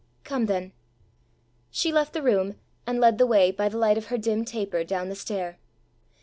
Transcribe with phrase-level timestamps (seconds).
[0.23, 0.71] "Come then."
[1.69, 2.55] She left the room,
[2.87, 5.59] and led the way, by the light of her dim taper, down the stair.